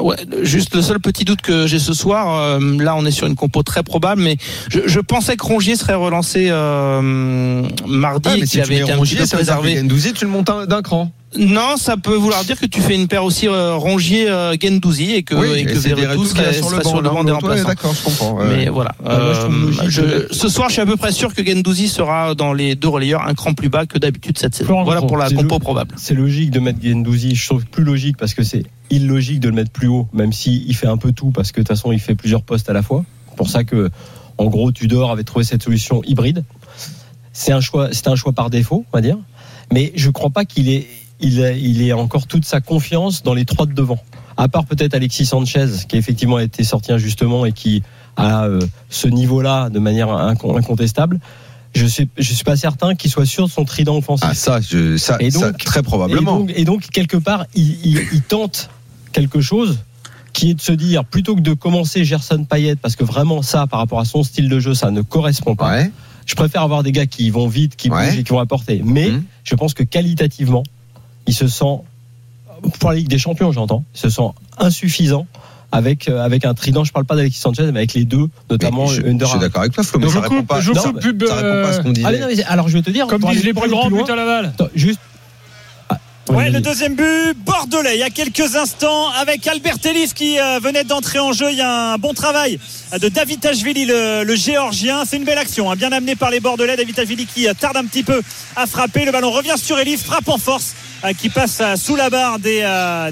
Ouais, 0.00 0.16
juste 0.42 0.74
le 0.74 0.82
seul 0.82 0.98
petit 1.00 1.24
doute 1.24 1.40
que 1.42 1.66
j'ai 1.66 1.78
ce 1.78 1.92
soir, 1.94 2.38
euh, 2.40 2.58
là 2.78 2.94
on 2.96 3.04
est 3.06 3.10
sur 3.10 3.26
une 3.26 3.34
compo 3.36 3.62
très 3.62 3.82
probable, 3.82 4.22
mais 4.22 4.36
je, 4.70 4.80
je 4.86 5.00
pensais 5.00 5.36
que 5.36 5.44
Rongier 5.44 5.76
serait 5.76 5.94
relancé 5.94 6.48
euh, 6.50 7.62
mardi 7.86 8.28
Ah, 8.32 8.36
mais 8.38 8.46
si 8.46 8.52
tu 8.52 8.60
avait 8.60 8.74
été 8.74 8.82
un 8.82 8.86
petit 8.86 8.96
Rongier, 8.98 9.18
peu 9.18 9.24
que 9.24 9.30
préservé. 9.30 9.76
Gendouzi, 9.76 10.12
tu 10.12 10.24
le 10.24 10.30
montes 10.30 10.50
un- 10.50 10.66
d'un 10.66 10.82
cran. 10.82 11.10
Non, 11.38 11.76
ça 11.78 11.96
peut 11.96 12.14
vouloir 12.14 12.44
dire 12.44 12.60
que 12.60 12.66
tu 12.66 12.82
fais 12.82 12.94
une 12.94 13.08
paire 13.08 13.24
aussi 13.24 13.48
euh, 13.48 13.74
Rongier 13.76 14.28
euh, 14.28 14.54
Gendouzi 14.60 15.12
et 15.14 15.22
que, 15.22 15.34
et 15.56 15.64
que 15.64 15.78
Verretou 15.78 16.26
serait, 16.26 16.52
serait 16.52 16.84
sur 16.84 17.00
le 17.00 17.08
banc 17.08 17.24
des 17.24 17.32
remplaçants. 17.32 17.68
D'accord, 17.68 17.94
je 17.94 18.02
comprends. 18.04 18.34
ouais. 18.34 18.44
Mais 18.48 18.68
voilà. 18.68 18.94
Moi, 19.02 19.32
je 19.84 19.88
je- 19.88 20.00
de- 20.02 20.28
ce 20.30 20.48
soir, 20.50 20.68
je 20.68 20.74
suis 20.74 20.82
à 20.82 20.86
peu 20.86 20.96
près 20.98 21.10
sûr 21.10 21.32
que 21.32 21.42
Gendouzi 21.44 21.88
sera 21.88 22.34
dans 22.34 22.52
les 22.52 22.74
deux 22.74 22.88
relayeurs 22.88 23.26
un 23.26 23.32
cran 23.32 23.54
plus 23.54 23.70
bas 23.70 23.86
que 23.86 23.98
d'habitude 23.98 24.36
cette 24.36 24.54
saison. 24.54 24.84
Voilà 24.84 25.00
pour 25.00 25.16
la 25.16 25.30
compo 25.30 25.54
le- 25.54 25.60
probable. 25.60 25.94
C'est 25.96 26.14
logique 26.14 26.50
de 26.50 26.60
mettre 26.60 26.80
Gendouzi. 26.82 27.34
Je 27.34 27.46
trouve 27.46 27.64
plus 27.64 27.84
logique 27.84 28.18
parce 28.18 28.34
que 28.34 28.42
c'est 28.42 28.64
illogique 28.92 29.40
de 29.40 29.48
le 29.48 29.54
mettre 29.54 29.70
plus 29.70 29.88
haut, 29.88 30.08
même 30.12 30.32
s'il 30.32 30.68
il 30.68 30.74
fait 30.74 30.86
un 30.86 30.96
peu 30.96 31.12
tout 31.12 31.30
parce 31.30 31.50
que 31.52 31.60
de 31.60 31.66
toute 31.66 31.76
façon 31.76 31.92
il 31.92 31.98
fait 32.00 32.14
plusieurs 32.14 32.42
postes 32.42 32.68
à 32.70 32.72
la 32.72 32.82
fois. 32.82 33.04
Pour 33.36 33.48
ça 33.50 33.64
que, 33.64 33.90
en 34.38 34.46
gros, 34.46 34.70
Tudor 34.72 35.10
avait 35.10 35.24
trouvé 35.24 35.44
cette 35.44 35.62
solution 35.62 36.02
hybride. 36.04 36.44
C'est 37.32 37.52
un 37.52 37.60
choix, 37.60 37.88
c'est 37.92 38.08
un 38.08 38.14
choix 38.16 38.32
par 38.32 38.50
défaut, 38.50 38.84
on 38.92 38.96
va 38.96 39.00
dire. 39.00 39.18
Mais 39.72 39.92
je 39.96 40.10
crois 40.10 40.30
pas 40.30 40.44
qu'il 40.44 40.68
ait, 40.68 40.86
il, 41.20 41.42
a- 41.42 41.52
il 41.52 41.80
ait 41.82 41.92
encore 41.94 42.26
toute 42.26 42.44
sa 42.44 42.60
confiance 42.60 43.22
dans 43.22 43.32
les 43.34 43.44
trois 43.46 43.64
de 43.66 43.72
devant. 43.72 43.98
À 44.36 44.48
part 44.48 44.66
peut-être 44.66 44.94
Alexis 44.94 45.26
Sanchez, 45.26 45.66
qui 45.88 45.96
effectivement 45.96 46.36
a 46.36 46.42
été 46.42 46.62
sorti 46.64 46.92
injustement 46.92 47.46
et 47.46 47.52
qui 47.52 47.82
a 48.16 48.44
euh, 48.44 48.60
ce 48.90 49.08
niveau-là 49.08 49.70
de 49.70 49.78
manière 49.78 50.08
incon- 50.08 50.58
incontestable. 50.58 51.20
Je 51.74 51.86
suis, 51.86 52.06
je 52.18 52.34
suis 52.34 52.44
pas 52.44 52.56
certain 52.56 52.94
qu'il 52.94 53.10
soit 53.10 53.24
sûr 53.24 53.46
de 53.46 53.50
son 53.50 53.64
trident 53.64 53.96
offensif. 53.96 54.26
Ah 54.30 54.34
ça, 54.34 54.60
je, 54.60 54.98
ça, 54.98 55.16
Et 55.20 55.30
ça, 55.30 55.52
donc- 55.52 55.64
très 55.64 55.82
probablement. 55.82 56.40
Et 56.40 56.46
donc, 56.46 56.52
et 56.56 56.64
donc, 56.66 56.86
quelque 56.90 57.16
part, 57.16 57.46
il, 57.54 57.78
il- 57.82 58.06
il 58.12 58.20
tente 58.20 58.68
quelque 59.12 59.40
chose 59.40 59.78
qui 60.32 60.50
est 60.50 60.54
de 60.54 60.60
se 60.62 60.72
dire, 60.72 61.04
plutôt 61.04 61.36
que 61.36 61.40
de 61.42 61.52
commencer 61.52 62.04
Gerson 62.04 62.44
Payet, 62.44 62.76
parce 62.76 62.96
que 62.96 63.04
vraiment 63.04 63.42
ça, 63.42 63.66
par 63.66 63.78
rapport 63.80 64.00
à 64.00 64.04
son 64.06 64.22
style 64.22 64.48
de 64.48 64.58
jeu, 64.60 64.72
ça 64.74 64.90
ne 64.90 65.02
correspond 65.02 65.54
pas. 65.54 65.70
ouais. 65.72 65.90
Je 66.24 66.34
préfère 66.36 66.62
avoir 66.62 66.82
des 66.84 66.92
gars 66.92 67.06
qui 67.06 67.28
vont 67.30 67.48
vite, 67.48 67.74
qui 67.76 67.90
Ouais. 67.90 68.06
bougent 68.06 68.18
et 68.18 68.22
qui 68.22 68.30
vont 68.30 68.38
apporter. 68.38 68.80
Mais 68.84 69.10
Mhm. 69.10 69.24
je 69.44 69.54
pense 69.56 69.74
que 69.74 69.82
qualitativement, 69.82 70.62
il 71.26 71.34
se 71.34 71.48
sent, 71.48 71.80
pour 72.78 72.90
la 72.90 72.96
Ligue 72.96 73.08
des 73.08 73.18
Champions, 73.18 73.50
j'entends, 73.52 73.84
il 73.94 73.98
se 74.00 74.08
sent 74.08 74.28
insuffisant 74.58 75.26
avec, 75.72 76.08
euh, 76.08 76.22
avec 76.24 76.44
un 76.44 76.54
trident. 76.54 76.84
Je 76.84 76.92
parle 76.92 77.06
pas 77.06 77.16
d'Alexis 77.16 77.40
Sanchez, 77.40 77.64
mais 77.72 77.80
avec 77.80 77.94
les 77.94 78.04
deux, 78.04 78.28
notamment 78.50 78.86
Mais 78.88 78.94
je, 78.94 79.02
Under 79.06 79.26
je 79.26 79.30
suis 79.32 79.40
d'accord 79.40 79.62
avec 79.62 79.72
toi, 79.72 79.82
Flo, 79.82 79.98
mais 80.00 80.06
ça 80.06 80.12
je 80.14 80.18
répond 80.20 80.42
pas. 80.44 80.60
Non, 80.62 80.92
pub, 80.94 81.24
Ça 81.26 81.34
répond 81.34 81.62
pas 81.62 81.68
à 81.68 81.72
ce 81.72 81.78
euh, 81.78 81.82
qu'on 81.82 81.90
disait. 81.90 82.06
Ah, 82.06 82.12
mais 82.12 82.18
non, 82.20 82.26
mais 82.28 82.42
alors 82.44 82.68
je 82.68 82.74
vais 82.74 82.82
te 82.82 82.90
dire, 82.90 83.06
Comme 83.08 83.22
disent 83.22 83.44
les 83.44 83.52
plus 83.54 83.68
grands, 83.68 83.86
plus 83.88 83.96
but 83.96 84.00
loin- 84.06 84.12
à 84.12 84.16
Laval. 84.16 84.46
Attends, 84.46 84.68
juste. 84.74 85.00
Ouais, 86.28 86.50
le 86.50 86.60
deuxième 86.60 86.94
but 86.94 87.34
bordelais. 87.44 87.96
Il 87.96 87.98
y 87.98 88.04
a 88.04 88.10
quelques 88.10 88.54
instants, 88.54 89.08
avec 89.20 89.46
Albert 89.48 89.76
Ellis 89.84 90.12
qui 90.14 90.38
euh, 90.38 90.60
venait 90.62 90.84
d'entrer 90.84 91.18
en 91.18 91.32
jeu. 91.32 91.50
Il 91.50 91.58
y 91.58 91.60
a 91.60 91.94
un 91.94 91.98
bon 91.98 92.14
travail 92.14 92.60
de 92.98 93.08
David 93.08 93.40
Tachvili, 93.40 93.86
le, 93.86 94.22
le 94.22 94.34
géorgien. 94.36 95.04
C'est 95.04 95.16
une 95.16 95.24
belle 95.24 95.38
action, 95.38 95.70
hein, 95.70 95.74
bien 95.76 95.90
amené 95.90 96.14
par 96.14 96.30
les 96.30 96.38
bordelais. 96.38 96.76
David 96.76 96.94
Tachvili 96.94 97.26
qui 97.26 97.48
euh, 97.48 97.54
tarde 97.54 97.76
un 97.76 97.84
petit 97.84 98.04
peu 98.04 98.22
à 98.54 98.66
frapper. 98.66 99.04
Le 99.04 99.10
ballon 99.10 99.32
revient 99.32 99.54
sur 99.56 99.80
Ellis, 99.80 99.96
frappe 99.96 100.28
en 100.28 100.38
force, 100.38 100.74
euh, 101.04 101.12
qui 101.12 101.28
passe 101.28 101.58
euh, 101.60 101.74
sous 101.74 101.96
la 101.96 102.08
barre 102.08 102.38
des, 102.38 102.64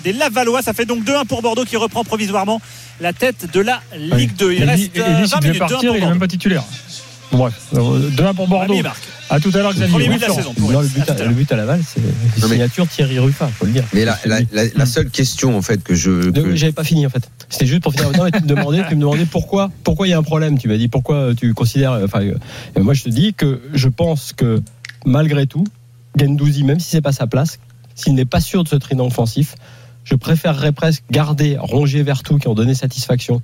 des 0.05 0.13
Lavallois. 0.13 0.63
Ça 0.63 0.73
fait 0.73 0.85
donc 0.85 1.03
2-1 1.03 1.27
pour 1.27 1.43
Bordeaux 1.43 1.65
qui 1.65 1.77
reprend 1.77 2.05
provisoirement 2.05 2.61
la 3.01 3.13
tête 3.13 3.51
de 3.53 3.61
la 3.61 3.81
Ligue 3.97 4.37
2. 4.37 4.53
Il 4.53 4.65
reste 4.65 4.97
Ellis, 4.97 5.27
20 5.27 5.39
il 5.43 5.47
minutes. 5.49 5.63
2-1 5.63 5.69
partir, 5.69 5.97
il 5.97 6.03
est 6.05 6.07
même 6.07 6.21
pas 6.21 6.29
titulaire. 6.29 6.63
Bon, 7.33 7.39
bref, 7.39 7.55
2-1 7.75 8.35
pour 8.35 8.47
Bordeaux. 8.47 8.75
À 9.31 9.39
tout 9.41 9.51
à 9.55 9.59
l'heure, 9.59 9.73
Xavier. 9.73 9.93
Premier 9.93 10.09
but 10.09 10.17
de 10.17 10.21
la 10.23 10.27
Bonsoir. 10.29 10.45
saison. 10.45 10.55
pour 10.55 10.73
Non, 10.73 10.81
le 10.81 10.89
but, 10.89 11.09
À 11.09 11.25
le 11.25 11.35
but 11.35 11.53
à 11.53 11.57
Laval, 11.57 11.81
c'est 11.87 12.01
mais- 12.03 12.49
signature 12.49 12.89
Thierry 12.89 13.19
Ruffin, 13.21 13.47
faut 13.49 13.65
le 13.65 13.71
dire. 13.73 13.85
Mais 13.95 14.05
la, 14.05 14.17
C'est 14.17 14.29
la, 14.29 14.41
lui. 14.41 14.49
la, 14.53 14.65
la 14.75 14.87
seule 14.87 15.09
question 15.09 15.57
en 15.57 15.63
fait 15.63 15.83
que 15.85 15.95
je 15.95 16.31
que- 16.31 16.57
J'avais 16.57 16.73
pas 16.73 16.83
fini 16.85 17.07
en 17.07 17.11
fait. 17.11 17.31
C'était 17.49 17.67
juste 17.67 17.83
pour 17.83 17.93
finir. 17.93 18.11
Non, 18.13 18.25
mais 18.25 18.33
tu 18.33 18.43
me 18.43 18.49
demandais, 18.49 18.83
tu 18.89 18.97
me 18.97 19.01
demandais 19.01 19.27
pourquoi, 19.27 19.71
pourquoi 19.85 20.09
il 20.09 20.11
y 20.11 20.15
a 20.15 20.19
un 20.19 20.23
problème. 20.25 20.59
Tu 20.59 20.67
m'as 20.69 20.77
dit 20.77 20.89
pourquoi 20.89 21.31
tu 21.37 21.55
considères. 21.55 21.93
Enfin, 22.05 22.23
euh, 22.23 22.35
et 22.77 22.81
moi 22.81 22.93
je 22.95 23.05
te 23.05 23.09
dis 23.09 23.33
que 23.33 23.61
je 23.73 23.89
pense 23.89 24.33
que 24.33 24.61
malgré 25.05 25.47
tout, 25.47 25.65
Gendouzi, 26.19 26.65
même 26.65 26.81
si 26.81 26.89
c'est 26.91 27.01
pas 27.01 27.13
sa 27.13 27.29
place, 27.29 27.61
s'il 27.95 28.15
n'est 28.15 28.25
pas 28.25 28.41
sûr 28.41 28.65
de 28.65 28.69
ce 28.69 28.77
trident 28.77 29.07
offensif, 29.07 29.55
je 30.03 30.17
préférerais 30.17 30.73
presque 30.73 31.05
garder 31.11 31.57
Rongier 31.59 32.03
Vertou 32.03 32.39
qui 32.39 32.49
ont 32.49 32.55
donné 32.55 32.75
satisfaction 32.75 33.43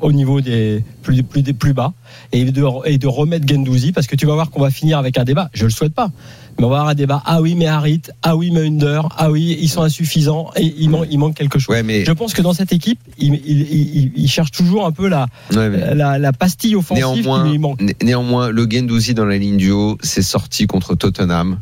au 0.00 0.12
niveau 0.12 0.40
des 0.40 0.82
plus, 1.02 1.22
plus, 1.22 1.42
des 1.42 1.52
plus 1.52 1.72
bas 1.72 1.92
et 2.32 2.44
de, 2.44 2.64
et 2.86 2.98
de 2.98 3.06
remettre 3.06 3.46
Gendouzi 3.48 3.92
parce 3.92 4.06
que 4.06 4.16
tu 4.16 4.26
vas 4.26 4.34
voir 4.34 4.50
qu'on 4.50 4.60
va 4.60 4.70
finir 4.70 4.98
avec 4.98 5.18
un 5.18 5.24
débat. 5.24 5.50
Je 5.52 5.64
le 5.64 5.70
souhaite 5.70 5.94
pas. 5.94 6.10
Mais 6.58 6.64
on 6.64 6.68
va 6.70 6.76
avoir 6.78 6.88
un 6.90 6.94
débat. 6.94 7.22
Ah 7.24 7.40
oui, 7.40 7.54
mais 7.54 7.66
Harit. 7.66 8.02
Ah 8.22 8.36
oui, 8.36 8.50
mais 8.52 8.66
Under. 8.66 9.08
Ah 9.16 9.30
oui, 9.30 9.56
ils 9.60 9.68
sont 9.68 9.82
insuffisants 9.82 10.50
et 10.56 10.64
il, 10.78 10.90
man- 10.90 11.06
il 11.08 11.18
manque 11.18 11.34
quelque 11.36 11.58
chose. 11.60 11.74
ouais 11.74 11.82
mais, 11.84 12.04
Je 12.04 12.10
pense 12.12 12.34
que 12.34 12.42
dans 12.42 12.52
cette 12.52 12.72
équipe, 12.72 12.98
il, 13.18 13.34
il, 13.46 14.12
il, 14.16 14.28
cherche 14.28 14.50
toujours 14.50 14.84
un 14.84 14.90
peu 14.92 15.06
la, 15.08 15.26
ouais, 15.54 15.68
mais 15.70 15.94
la, 15.94 16.18
la 16.18 16.32
pastille 16.32 16.74
offensive 16.74 17.04
néanmoins 17.04 17.44
qui 17.44 17.50
lui 17.50 17.58
manque. 17.58 17.80
né- 17.80 17.96
néanmoins 18.02 18.50
le 18.50 18.66
Gendouzi 18.68 19.14
dans 19.14 19.24
la 19.24 19.38
ligne 19.38 19.56
du 19.56 19.70
haut 19.70 19.98
c'est 20.02 20.22
sorti 20.22 20.66
contre 20.66 20.94
Tottenham 20.96 21.58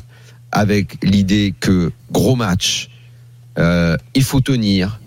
avec 0.52 1.02
l'idée 1.04 1.54
que 1.60 1.92
gros 2.10 2.36
match 2.36 2.88
euh, 3.58 3.96
il 4.14 4.22
faut 4.22 4.40
tenir 4.40 5.00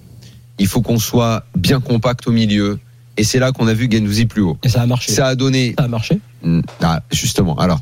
il 0.60 0.68
faut 0.68 0.81
qu'on 0.81 1.00
soit 1.00 1.46
bien 1.56 1.80
compact 1.80 2.28
au 2.28 2.31
milieu 2.31 2.78
et 3.19 3.24
c'est 3.24 3.38
là 3.39 3.51
qu'on 3.51 3.68
a 3.68 3.74
vu 3.74 3.88
Gendouzi 3.92 4.25
plus 4.25 4.42
haut 4.42 4.57
Et 4.63 4.69
ça 4.69 4.81
a 4.81 4.86
marché. 4.86 5.12
ça 5.12 5.27
a 5.27 5.36
donné 5.36 5.75
Ça 5.77 5.86
a 5.86 5.88
marché. 5.88 6.19
Ah, 6.81 7.01
justement. 7.12 7.57
Alors, 7.60 7.81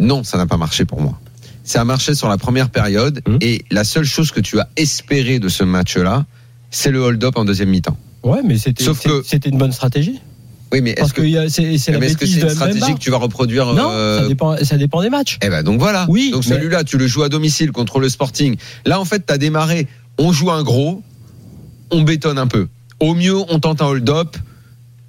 non, 0.00 0.22
ça 0.24 0.36
n'a 0.38 0.46
pas 0.46 0.56
marché 0.56 0.84
pour 0.84 1.00
moi. 1.00 1.18
Ça 1.64 1.80
a 1.80 1.84
marché 1.84 2.14
sur 2.14 2.28
la 2.28 2.36
première 2.36 2.68
période 2.70 3.20
Mhm. 3.26 3.38
et 3.40 3.64
la 3.70 3.84
seule 3.84 4.04
chose 4.04 4.30
que 4.30 4.40
tu 4.40 4.60
as 4.60 4.68
espéré 4.76 5.38
de 5.38 5.48
ce 5.48 5.64
match-là, 5.64 6.26
c'est 6.70 6.90
le 6.90 7.00
hold-up 7.00 7.36
en 7.38 7.44
deuxième 7.44 7.70
mi-temps. 7.70 7.96
Ouais, 8.22 8.40
mais 8.44 8.58
c'était 8.58 8.84
que- 8.84 9.48
une 9.48 9.58
bonne 9.58 9.72
stratégie. 9.72 10.20
Oui, 10.72 10.80
mais 10.82 10.90
est-ce 10.90 11.14
que, 11.14 11.22
c'est 11.48 11.98
bêtise 11.98 12.16
c'est 12.34 12.40
de 12.40 12.44
une 12.46 12.50
stratégie 12.50 12.94
que 12.94 12.98
tu 12.98 13.10
vas 13.10 13.18
reproduire 13.18 13.72
Non, 13.74 13.90
euh, 13.90 14.22
ça 14.22 14.28
dépend, 14.28 14.56
ça 14.64 14.76
dépend 14.76 15.02
des 15.02 15.10
matchs. 15.10 15.38
Eh 15.42 15.48
ben 15.48 15.62
donc 15.62 15.78
voilà. 15.78 16.04
Oui, 16.08 16.30
donc 16.32 16.44
mais- 16.46 16.56
celui-là, 16.56 16.82
tu 16.84 16.98
le 16.98 17.06
joues 17.06 17.22
à 17.22 17.28
domicile 17.28 17.70
contre 17.70 18.00
le 18.00 18.08
Sporting. 18.08 18.56
Là, 18.84 18.98
en 19.00 19.04
fait, 19.04 19.24
tu 19.26 19.32
as 19.32 19.38
démarré. 19.38 19.86
On 20.18 20.32
joue 20.32 20.50
un 20.50 20.62
gros, 20.64 21.02
on 21.90 22.02
bétonne 22.02 22.38
un 22.38 22.46
peu. 22.48 22.66
Au 23.04 23.12
mieux, 23.12 23.36
on 23.50 23.58
tente 23.58 23.82
un 23.82 23.86
hold-up, 23.88 24.34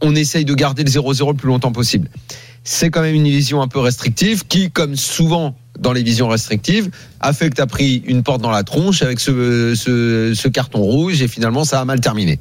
on 0.01 0.15
essaye 0.15 0.43
de 0.43 0.53
garder 0.53 0.83
le 0.83 0.89
0-0 0.89 1.29
le 1.29 1.33
plus 1.35 1.47
longtemps 1.47 1.71
possible. 1.71 2.09
C'est 2.65 2.89
quand 2.89 3.01
même 3.01 3.15
une 3.15 3.23
vision 3.23 3.61
un 3.61 3.69
peu 3.69 3.79
restrictive 3.79 4.45
qui, 4.45 4.69
comme 4.69 4.97
souvent 4.97 5.55
dans 5.79 5.93
les 5.93 6.03
visions 6.03 6.27
restrictives, 6.27 6.89
a 7.21 7.31
fait 7.31 7.49
que 7.49 7.55
tu 7.55 7.61
as 7.61 7.67
pris 7.67 8.03
une 8.05 8.21
porte 8.21 8.41
dans 8.41 8.51
la 8.51 8.63
tronche 8.63 9.01
avec 9.01 9.21
ce, 9.21 9.75
ce, 9.75 10.47
carton 10.49 10.81
rouge 10.81 11.21
et 11.21 11.29
finalement, 11.29 11.63
ça 11.63 11.79
a 11.79 11.85
mal 11.85 12.01
terminé. 12.01 12.37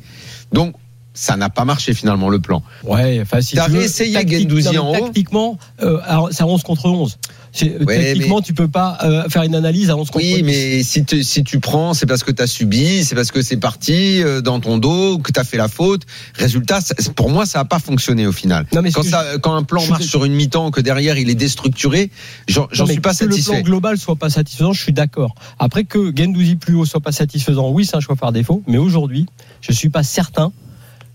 Donc, 0.52 0.74
ça 1.14 1.36
n'a 1.36 1.48
pas 1.48 1.64
marché 1.64 1.94
finalement 1.94 2.28
le 2.28 2.40
plan. 2.40 2.62
Ouais, 2.82 3.20
enfin, 3.22 3.40
si 3.40 3.54
T'as 3.54 3.66
tu 3.66 3.70
veux, 3.70 3.80
tactique- 3.82 4.50
non, 4.50 4.70
mais 4.72 4.78
en 4.78 4.90
haut 4.90 4.92
Tactiquement, 5.04 5.58
euh, 5.82 5.98
alors, 6.06 6.28
c'est 6.32 6.42
à 6.42 6.46
11 6.46 6.62
contre 6.64 6.86
11. 6.86 7.18
C'est- 7.52 7.78
Ouais, 7.84 8.12
tactiquement, 8.14 8.40
tu 8.40 8.52
peux 8.52 8.66
pas 8.66 8.98
euh, 9.04 9.28
faire 9.28 9.44
une 9.44 9.54
analyse 9.54 9.88
à 9.88 9.96
11 9.96 10.10
contre 10.10 10.24
10. 10.24 10.34
Oui, 10.34 10.42
mais 10.42 10.82
si 10.82 11.04
tu, 11.04 11.22
si 11.22 11.44
tu 11.44 11.60
prends, 11.60 11.94
c'est 11.94 12.04
parce 12.06 12.24
que 12.24 12.32
tu 12.32 12.42
as 12.42 12.48
subi, 12.48 13.04
c'est 13.04 13.14
parce 13.14 13.30
que 13.30 13.42
c'est 13.42 13.58
parti 13.58 14.20
euh, 14.24 14.40
dans 14.40 14.58
ton 14.58 14.76
dos, 14.76 15.18
que 15.18 15.30
tu 15.30 15.38
as 15.38 15.44
fait 15.44 15.56
la 15.56 15.68
faute. 15.68 16.02
Résultat, 16.34 16.80
ça- 16.80 16.94
pour 17.14 17.30
moi, 17.30 17.46
ça 17.46 17.60
n'a 17.60 17.64
pas 17.64 17.78
fonctionné 17.78 18.26
au 18.26 18.32
final. 18.32 18.66
Non, 18.74 18.82
mais 18.82 18.90
ce 18.90 18.96
Quand, 19.38 19.54
un 19.54 19.62
plan 19.62 19.80
je- 19.82 19.90
marche 19.90 20.04
sur 20.06 20.24
une 20.24 20.32
mi-temps, 20.34 20.72
que 20.72 20.80
derrière 20.80 21.16
il 21.16 21.30
est 21.30 21.36
déstructuré, 21.36 22.10
j'en 22.48 22.66
suis 22.86 22.98
pas 22.98 23.14
que 23.14 23.24
le 23.24 23.30
satisfait. 23.30 23.52
plan 23.52 23.60
global 23.60 23.98
soit 23.98 24.16
pas 24.16 24.30
satisfaisant, 24.30 24.72
je 24.72 24.82
suis 24.82 24.92
d'accord. 24.92 25.36
Après 25.60 25.84
que 25.84 26.12
Gendouzi 26.16 26.56
plus 26.56 26.74
haut 26.74 26.84
soit 26.86 26.98
pas 27.00 27.12
satisfaisant, 27.12 27.70
oui, 27.70 27.84
c'est 27.84 27.94
un 27.96 28.00
choix 28.00 28.16
par 28.16 28.32
défaut. 28.32 28.64
Mais 28.66 28.78
aujourd'hui, 28.78 29.26
je 29.60 29.70
suis 29.70 29.90
pas 29.90 30.02
certain 30.02 30.52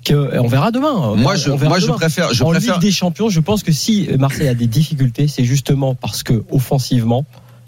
que. 0.10 0.40
On 0.40 0.48
verra 0.48 0.72
demain. 0.72 0.94
On 0.94 1.16
Moi, 1.16 1.36
je, 1.36 1.50
moi, 1.52 1.78
préfère, 1.96 2.34
je 2.34 2.44
en 2.44 2.50
préfère. 2.50 2.74
Ligue 2.76 2.82
des 2.82 2.92
Champions, 2.92 3.30
je 3.30 3.40
pense 3.40 3.64
que 3.64 3.72
si 3.72 4.08
Marseille 4.18 4.48
a 4.48 4.54
des 4.54 4.68
difficultés, 4.68 5.28
c'est 5.28 5.44
justement 5.46 5.96
parce 5.96 6.24
que 6.24 6.44
offensivement, 6.52 7.26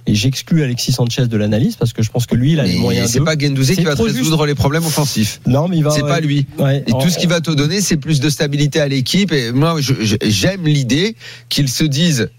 et 0.07 0.15
j'exclus 0.15 0.63
Alexis 0.63 0.93
Sanchez 0.93 1.27
de 1.27 1.37
l'analyse 1.37 1.75
parce 1.75 1.93
que 1.93 2.01
je 2.01 2.09
pense 2.09 2.25
que 2.25 2.35
lui, 2.35 2.53
il 2.53 2.59
a 2.59 2.63
les 2.63 2.77
moyens 2.77 3.11
C'est 3.11 3.21
pas 3.21 3.37
Gendouzi 3.37 3.75
qui 3.75 3.83
va 3.83 3.95
te 3.95 4.03
juste. 4.03 4.17
résoudre 4.17 4.45
les 4.47 4.55
problèmes 4.55 4.85
offensifs. 4.85 5.39
Non, 5.45 5.67
mais 5.67 5.77
il 5.77 5.83
va. 5.83 5.91
C'est 5.91 6.01
pas 6.01 6.19
lui. 6.19 6.47
Ouais, 6.57 6.83
Et 6.87 6.91
tout 6.91 7.09
ce 7.09 7.19
qu'il 7.19 7.29
va 7.29 7.39
te 7.39 7.51
donner, 7.51 7.81
c'est 7.81 7.97
plus 7.97 8.19
de 8.19 8.29
stabilité 8.29 8.81
à 8.81 8.87
l'équipe. 8.87 9.31
Et 9.31 9.51
moi, 9.51 9.75
j'aime 9.79 10.65
l'idée 10.65 11.15
qu'ils 11.49 11.69
se 11.69 11.83
disent, 11.83 12.29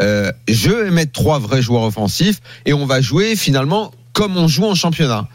euh, 0.00 0.32
je 0.48 0.70
vais 0.70 0.90
mettre 0.90 1.12
trois 1.12 1.38
vrais 1.38 1.62
joueurs 1.62 1.84
offensifs 1.84 2.40
et 2.66 2.72
on 2.72 2.86
va 2.86 3.00
jouer 3.00 3.36
finalement 3.36 3.92
comme 4.12 4.36
on 4.36 4.48
joue 4.48 4.64
en 4.64 4.74
championnat. 4.74 5.28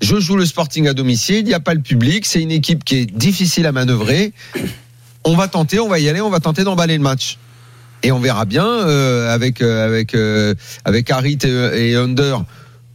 Je 0.00 0.18
joue 0.18 0.36
le 0.36 0.46
Sporting 0.46 0.88
à 0.88 0.94
domicile, 0.94 1.40
il 1.40 1.44
n'y 1.44 1.54
a 1.54 1.60
pas 1.60 1.74
le 1.74 1.80
public, 1.80 2.24
c'est 2.26 2.40
une 2.40 2.50
équipe 2.50 2.84
qui 2.84 2.96
est 2.96 3.06
difficile 3.06 3.66
à 3.66 3.72
manœuvrer. 3.72 4.32
On 5.24 5.36
va 5.36 5.48
tenter, 5.48 5.78
on 5.78 5.88
va 5.88 5.98
y 5.98 6.08
aller, 6.08 6.20
on 6.20 6.30
va 6.30 6.40
tenter 6.40 6.64
d'emballer 6.64 6.96
le 6.96 7.02
match. 7.02 7.38
Et 8.02 8.12
on 8.12 8.18
verra 8.18 8.46
bien 8.46 8.66
euh, 8.66 9.32
avec 9.32 9.60
euh, 9.60 9.86
avec 9.86 10.14
euh, 10.14 10.54
avec 10.86 11.10
Harit 11.10 11.38
et 11.44 11.96
Under, 11.96 12.44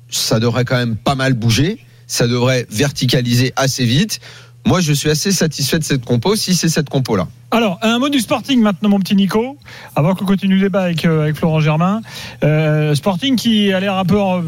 ça 0.10 0.40
devrait 0.40 0.66
quand 0.66 0.78
même 0.78 0.96
pas 0.96 1.14
mal 1.14 1.34
bouger, 1.34 1.78
ça 2.08 2.28
devrait 2.28 2.66
verticaliser 2.72 3.54
assez 3.56 3.86
vite. 3.86 4.20
Moi, 4.66 4.82
je 4.82 4.94
suis 4.94 5.10
assez 5.10 5.32
satisfait 5.32 5.78
de 5.78 5.84
cette 5.84 6.04
compo 6.04 6.36
si 6.36 6.56
c'est 6.56 6.70
cette 6.70 6.90
compo 6.90 7.16
là. 7.16 7.28
Alors, 7.52 7.78
un 7.84 8.00
mot 8.00 8.10
du 8.10 8.20
Sporting 8.20 8.60
maintenant, 8.62 8.90
mon 8.90 9.00
petit 9.00 9.16
Nico, 9.16 9.58
avant 9.96 10.16
qu'on 10.16 10.26
continue 10.26 10.56
le 10.56 10.62
débat 10.62 10.82
avec, 10.82 11.06
euh, 11.06 11.24
avec 11.24 11.36
Florent 11.36 11.60
Germain. 11.60 12.02
Euh, 12.44 12.96
sporting 12.96 13.36
qui 13.36 13.72
a 13.72 13.80
l'air 13.80 13.96
un 13.96 14.06
peu 14.06 14.20
euh, 14.20 14.42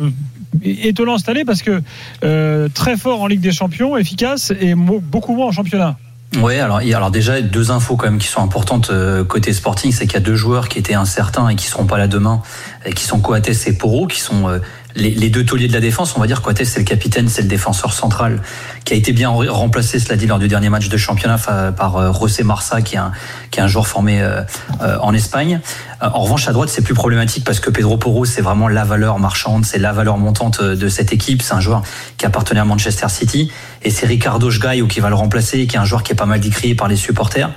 étonnant 0.64 1.18
cette 1.18 1.30
année 1.30 1.46
parce 1.46 1.62
que 1.62 1.82
euh, 2.24 2.68
très 2.74 2.98
fort 2.98 3.22
en 3.22 3.28
Ligue 3.28 3.42
des 3.42 3.52
Champions, 3.52 3.96
efficace 3.96 4.52
et 4.60 4.74
beaucoup 4.76 5.36
moins 5.36 5.48
en 5.48 5.52
championnat. 5.52 5.98
Ouais, 6.42 6.60
alors, 6.60 6.80
alors 6.80 7.10
déjà 7.10 7.42
deux 7.42 7.72
infos 7.72 7.96
quand 7.96 8.08
même 8.08 8.20
qui 8.20 8.28
sont 8.28 8.42
importantes 8.42 8.90
euh, 8.90 9.24
côté 9.24 9.54
Sporting, 9.54 9.92
c'est 9.94 10.08
qu'il 10.08 10.16
y 10.16 10.18
a 10.18 10.26
deux 10.26 10.36
joueurs 10.36 10.68
qui 10.68 10.78
étaient 10.78 10.94
incertains 10.94 11.48
et 11.48 11.56
qui 11.56 11.68
seront 11.68 11.86
pas 11.86 11.98
là 11.98 12.08
demain, 12.08 12.42
et 12.86 12.94
qui 12.94 13.06
sont 13.06 13.20
Coates 13.20 13.50
et 13.66 13.74
Poro, 13.74 14.08
qui 14.08 14.20
sont 14.20 14.50
euh, 14.50 14.60
les, 14.96 15.12
les 15.12 15.30
deux 15.30 15.46
tauliers 15.46 15.70
de 15.70 15.74
la 15.74 15.80
défense. 15.80 16.18
On 16.18 16.20
va 16.20 16.28
dire 16.28 16.42
Coates 16.42 16.66
c'est 16.66 16.80
le 16.80 16.86
capitaine, 16.86 17.30
c'est 17.30 17.44
le 17.44 17.48
défenseur 17.48 17.94
central 17.94 18.42
qui 18.88 18.94
a 18.94 18.96
été 18.96 19.12
bien 19.12 19.30
re- 19.30 19.50
remplacé, 19.50 20.00
cela 20.00 20.16
dit, 20.16 20.28
lors 20.28 20.40
du 20.40 20.48
dernier 20.48 20.70
match 20.70 20.88
de 20.88 20.96
championnat 20.96 21.38
par 21.76 21.98
euh, 21.98 22.14
José 22.14 22.44
Marsa, 22.44 22.82
qui 22.82 22.96
est 22.96 23.00
un 23.00 23.12
qui 23.52 23.60
est 23.60 23.64
un 23.64 23.68
joueur 23.68 23.86
formé 23.86 24.22
euh, 24.22 24.44
euh, 24.82 24.98
en 25.02 25.14
Espagne. 25.14 25.60
En 26.00 26.22
revanche, 26.22 26.48
à 26.48 26.54
droite, 26.54 26.70
c'est 26.70 26.84
plus 26.84 26.94
problématique 26.94 27.44
parce 27.44 27.60
que 27.60 27.70
Pedro 27.70 27.98
Porro, 27.98 28.24
c'est 28.24 28.42
vraiment 28.42 28.68
la 28.70 28.86
valeur 28.86 29.20
marchande, 29.20 29.66
c'est 29.66 29.80
la 29.80 29.92
valeur 29.92 30.18
montante 30.18 30.62
de 30.62 30.90
cette 30.90 31.12
équipe. 31.12 31.42
C'est 31.42 31.56
un 31.56 31.60
joueur 31.60 31.82
qui 32.18 32.26
appartenait 32.26 32.60
à 32.60 32.66
Manchester 32.66 33.10
City. 33.10 33.52
Et 33.84 33.90
c'est 33.90 34.06
Ricardo 34.06 34.50
Sgaio 34.52 34.86
qui 34.88 35.00
va 35.00 35.10
le 35.10 35.16
remplacer, 35.16 35.66
qui 35.66 35.76
est 35.76 35.80
un 35.80 35.86
joueur 35.86 36.04
qui 36.04 36.12
est 36.12 36.16
pas 36.16 36.26
mal 36.28 36.40
décrié 36.40 36.76
par 36.76 36.88
les 36.88 36.96
supporters. 36.98 37.50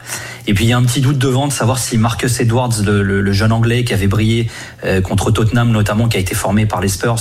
Et 0.46 0.54
puis 0.54 0.64
il 0.64 0.68
y 0.68 0.72
a 0.72 0.78
un 0.78 0.82
petit 0.84 1.02
doute 1.02 1.18
devant 1.18 1.48
de 1.48 1.52
savoir 1.52 1.78
si 1.78 1.98
Marcus 1.98 2.40
Edwards, 2.40 2.72
le, 2.82 3.02
le- 3.02 3.20
le 3.20 3.32
jeune 3.32 3.52
anglais 3.52 3.84
qui 3.84 3.92
avait 3.92 4.06
brillé 4.06 4.50
contre 5.04 5.30
Tottenham 5.30 5.70
notamment, 5.70 6.08
qui 6.08 6.16
a 6.16 6.20
été 6.20 6.34
formé 6.34 6.64
par 6.64 6.80
les 6.80 6.88
Spurs, 6.88 7.18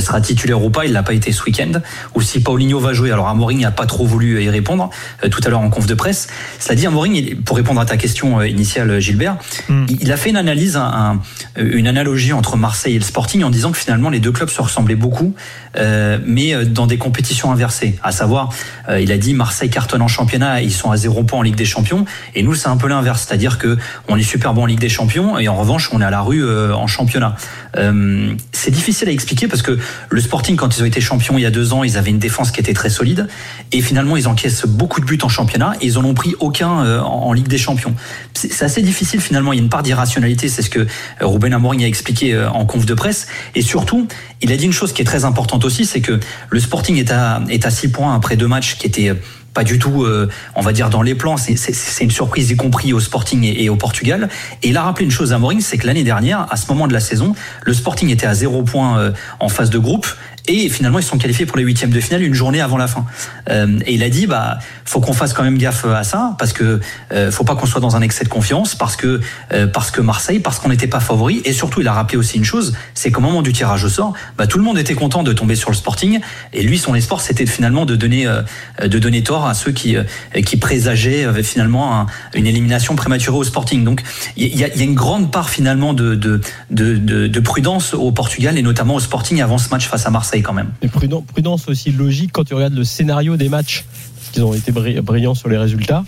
sera 0.00 0.20
titulaire 0.20 0.60
ou 0.62 0.70
pas. 0.70 0.84
Il 0.86 0.92
l'a 0.92 1.04
pas 1.04 1.12
été 1.14 1.30
ce 1.30 1.44
week-end. 1.44 1.80
Ou 2.16 2.20
si 2.20 2.42
Paulinho 2.42 2.80
va 2.80 2.92
jouer. 2.94 3.12
Alors 3.12 3.28
Amorim 3.38 3.60
n'a 3.60 3.70
pas 3.70 3.86
trop 3.86 4.04
voulu 4.04 4.42
y 4.42 4.50
répondre 4.50 4.90
euh, 5.24 5.28
tout 5.28 5.40
à 5.44 5.48
l'heure 5.48 5.60
en 5.60 5.70
conf 5.70 5.86
de 5.86 5.94
presse. 5.94 6.26
Cela 6.58 6.74
dit, 6.74 6.86
Amorim, 6.88 7.14
il- 7.14 7.40
pour 7.40 7.56
répondre 7.56 7.80
à 7.80 7.86
ta 7.86 7.96
question 7.96 8.40
euh, 8.40 8.48
initiale, 8.48 8.98
Gilbert, 9.00 9.36
Mm. 9.68 9.86
il 10.00 10.10
a 10.12 10.16
fait 10.16 10.30
une 10.30 10.36
analyse, 10.36 10.76
un- 10.76 11.20
un- 11.56 11.64
une 11.64 11.86
analogie 11.86 12.32
entre 12.32 12.56
Marseille 12.56 12.96
et 12.96 12.98
le 12.98 13.04
Sporting 13.04 13.44
en 13.44 13.50
disant 13.50 13.70
que 13.70 13.78
finalement 13.78 14.10
les 14.10 14.18
deux 14.18 14.32
clubs 14.32 14.48
se 14.48 14.60
ressemblaient 14.60 14.96
beaucoup, 14.96 15.34
euh, 15.76 16.18
mais 16.26 16.52
euh, 16.54 16.64
dans 16.64 16.86
des 16.88 16.98
compétitions 16.98 17.52
inversées. 17.52 17.96
À 18.02 18.10
savoir, 18.10 18.50
euh, 18.88 19.00
il 19.00 19.12
a 19.12 19.18
dit 19.18 19.34
Marseille 19.34 19.70
cartonne 19.70 20.02
en 20.02 20.08
championnat, 20.08 20.62
ils 20.62 20.72
sont 20.72 20.90
à 20.90 20.96
zéro 20.96 21.22
point 21.22 21.38
en 21.38 21.42
Ligue 21.42 21.54
des 21.54 21.64
Champions, 21.64 22.04
et 22.34 22.42
nous 22.42 22.54
c'est 22.56 22.68
un 22.68 22.76
peu 22.76 22.88
l'inverse, 22.88 23.24
c'est-à-dire 23.28 23.58
que 23.58 23.76
on 24.08 24.16
est 24.16 24.22
super 24.22 24.52
bon 24.54 24.62
en 24.62 24.66
Ligue 24.66 24.80
des 24.80 24.88
Champions 24.88 25.38
et 25.38 25.48
en 25.48 25.54
revanche 25.56 25.90
on 25.92 26.00
est 26.00 26.04
à 26.04 26.10
la 26.10 26.20
rue 26.22 26.44
euh, 26.44 26.74
en 26.74 26.86
championnat. 26.88 27.36
Euh, 27.76 28.32
c'est 28.52 28.70
difficile 28.70 29.08
à 29.08 29.12
expliquer 29.12 29.46
parce 29.46 29.62
que 29.62 29.78
le 30.10 30.20
Sporting 30.20 30.56
quand 30.56 30.76
ils 30.76 30.82
ont 30.82 30.86
été 30.86 31.00
champions 31.00 31.36
il 31.38 31.42
y 31.42 31.46
a 31.46 31.50
deux 31.50 31.72
ans, 31.72 31.84
ils 31.84 31.96
avaient 31.98 32.10
une 32.10 32.18
défense 32.18 32.50
qui 32.50 32.60
était 32.60 32.72
très 32.72 32.88
solide 32.90 33.27
et 33.72 33.80
finalement 33.80 34.16
ils 34.16 34.28
encaissent 34.28 34.66
beaucoup 34.66 35.00
de 35.00 35.06
buts 35.06 35.18
en 35.22 35.28
championnat 35.28 35.74
et 35.80 35.86
ils 35.86 35.98
en 35.98 36.04
ont 36.04 36.14
pris 36.14 36.34
aucun 36.40 36.84
euh, 36.84 37.00
en, 37.00 37.32
Ligue 37.32 37.48
des 37.48 37.58
Champions. 37.58 37.94
C'est 38.34 38.62
assez 38.62 38.82
difficile 38.82 39.20
finalement, 39.20 39.52
il 39.52 39.56
y 39.56 39.58
a 39.60 39.62
une 39.62 39.68
part 39.68 39.82
d'irrationalité, 39.82 40.48
c'est 40.48 40.62
ce 40.62 40.70
que 40.70 40.80
euh, 40.80 40.86
Ruben 41.22 41.52
Amorim 41.52 41.80
a 41.82 41.86
expliqué 41.86 42.34
euh, 42.34 42.50
en 42.50 42.64
conf 42.66 42.86
de 42.86 42.94
presse 42.94 43.26
et 43.54 43.62
surtout 43.62 44.08
il 44.40 44.52
a 44.52 44.56
dit 44.56 44.64
une 44.64 44.72
chose 44.72 44.92
qui 44.92 45.02
est 45.02 45.04
très 45.04 45.24
importante 45.24 45.64
aussi, 45.64 45.84
c'est 45.84 46.00
que 46.00 46.18
le 46.50 46.60
Sporting 46.60 46.96
est 46.96 47.10
à 47.10 47.42
est 47.48 47.68
six 47.70 47.90
points 47.90 48.14
après 48.14 48.36
deux 48.36 48.46
matchs 48.46 48.76
qui 48.78 48.86
étaient 48.86 49.12
pas 49.52 49.64
du 49.64 49.80
tout, 49.80 50.06
on 50.54 50.60
va 50.60 50.72
dire, 50.72 50.88
dans 50.88 51.02
les 51.02 51.16
plans. 51.16 51.36
C'est- 51.36 52.04
une 52.04 52.10
surprise, 52.10 52.50
y 52.50 52.56
compris 52.56 52.92
au 52.92 53.00
Sporting 53.00 53.42
et, 53.44 53.68
au 53.68 53.76
Portugal. 53.76 54.28
Et 54.62 54.68
il 54.68 54.76
a 54.76 54.82
rappelé 54.82 55.04
une 55.04 55.10
chose 55.10 55.32
à 55.32 55.38
Mourinho, 55.38 55.60
c'est 55.60 55.78
que 55.78 55.86
l'année 55.86 56.04
dernière, 56.04 56.46
à 56.50 56.56
ce 56.56 56.68
moment 56.68 56.86
de 56.86 56.92
la 56.92 57.00
saison, 57.00 57.34
le 57.62 57.74
Sporting 57.74 58.08
était 58.10 58.26
à 58.26 58.34
zéro 58.34 58.62
point 58.62 58.98
euh, 58.98 59.12
en 59.40 59.48
phase 59.48 59.70
de 59.70 59.78
groupe. 59.78 60.06
Et 60.48 60.68
finalement, 60.68 60.98
ils 60.98 61.04
sont 61.04 61.18
qualifiés 61.18 61.46
pour 61.46 61.56
les 61.58 61.62
huitièmes 61.64 61.90
de 61.90 62.00
finale 62.00 62.22
une 62.22 62.34
journée 62.34 62.60
avant 62.60 62.76
la 62.78 62.86
fin. 62.88 63.04
Euh, 63.50 63.78
et 63.86 63.94
il 63.94 64.02
a 64.02 64.08
dit, 64.08 64.26
bah, 64.26 64.58
faut 64.84 65.00
qu'on 65.00 65.12
fasse 65.12 65.32
quand 65.34 65.42
même 65.44 65.58
gaffe 65.58 65.84
à 65.84 66.02
ça, 66.04 66.34
parce 66.38 66.52
que 66.52 66.80
euh, 67.12 67.30
faut 67.30 67.44
pas 67.44 67.54
qu'on 67.54 67.66
soit 67.66 67.80
dans 67.80 67.94
un 67.96 68.02
excès 68.02 68.24
de 68.24 68.28
confiance, 68.30 68.74
parce 68.74 68.96
que 68.96 69.20
euh, 69.52 69.66
parce 69.66 69.90
que 69.90 70.00
Marseille, 70.00 70.40
parce 70.40 70.58
qu'on 70.58 70.70
n'était 70.70 70.86
pas 70.88 71.00
favori. 71.00 71.42
Et 71.44 71.52
surtout, 71.52 71.80
il 71.82 71.88
a 71.88 71.92
rappelé 71.92 72.16
aussi 72.18 72.38
une 72.38 72.44
chose, 72.44 72.74
c'est 72.94 73.10
qu'au 73.10 73.20
moment 73.20 73.42
du 73.42 73.52
tirage 73.52 73.84
au 73.84 73.88
sort, 73.88 74.14
bah, 74.36 74.46
tout 74.46 74.58
le 74.58 74.64
monde 74.64 74.78
était 74.78 74.94
content 74.94 75.22
de 75.22 75.32
tomber 75.32 75.54
sur 75.54 75.70
le 75.70 75.76
Sporting. 75.76 76.20
Et 76.52 76.62
lui, 76.62 76.78
son 76.78 76.94
espoir, 76.94 77.20
c'était 77.20 77.46
finalement 77.46 77.84
de 77.84 77.94
donner 77.94 78.26
euh, 78.26 78.42
de 78.82 78.98
donner 78.98 79.22
tort 79.22 79.46
à 79.46 79.54
ceux 79.54 79.72
qui 79.72 79.96
euh, 79.96 80.04
qui 80.46 80.56
présageaient 80.56 81.24
euh, 81.26 81.42
finalement 81.42 82.00
un- 82.00 82.06
une 82.34 82.46
élimination 82.46 82.96
prématurée 82.96 83.36
au 83.36 83.44
Sporting. 83.44 83.84
Donc, 83.84 84.02
il 84.36 84.56
y 84.56 84.64
a, 84.64 84.68
y 84.74 84.80
a 84.80 84.84
une 84.84 84.94
grande 84.94 85.30
part 85.30 85.50
finalement 85.50 85.92
de, 85.92 86.14
de 86.14 86.40
de 86.70 87.26
de 87.26 87.40
prudence 87.40 87.92
au 87.94 88.12
Portugal 88.12 88.56
et 88.56 88.62
notamment 88.62 88.94
au 88.94 89.00
Sporting 89.00 89.42
avant 89.42 89.58
ce 89.58 89.68
match 89.68 89.86
face 89.86 90.06
à 90.06 90.10
Marseille 90.10 90.37
quand 90.42 90.52
même. 90.52 90.70
Et 90.82 90.88
prudence 90.88 91.68
aussi 91.68 91.90
logique 91.92 92.30
quand 92.32 92.44
tu 92.44 92.54
regardes 92.54 92.74
le 92.74 92.84
scénario 92.84 93.36
des 93.36 93.48
matchs, 93.48 93.84
parce 94.16 94.30
qu'ils 94.32 94.44
ont 94.44 94.54
été 94.54 94.72
bri- 94.72 95.00
brillants 95.00 95.34
sur 95.34 95.48
les 95.48 95.58
résultats. 95.58 96.04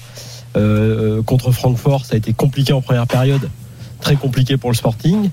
Euh, 0.56 1.22
contre 1.22 1.52
Francfort, 1.52 2.04
ça 2.04 2.14
a 2.14 2.18
été 2.18 2.32
compliqué 2.32 2.72
en 2.72 2.80
première 2.82 3.06
période, 3.06 3.48
très 4.00 4.16
compliqué 4.16 4.56
pour 4.56 4.70
le 4.70 4.76
Sporting. 4.76 5.30